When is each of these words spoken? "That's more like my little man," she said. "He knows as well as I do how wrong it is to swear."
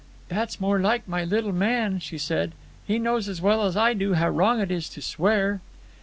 "That's 0.29 0.59
more 0.59 0.79
like 0.79 1.07
my 1.07 1.23
little 1.23 1.53
man," 1.53 1.99
she 1.99 2.17
said. 2.17 2.53
"He 2.87 2.97
knows 2.97 3.29
as 3.29 3.39
well 3.39 3.61
as 3.63 3.77
I 3.77 3.93
do 3.93 4.15
how 4.15 4.29
wrong 4.29 4.59
it 4.59 4.71
is 4.71 4.89
to 4.89 4.99
swear." 4.99 5.61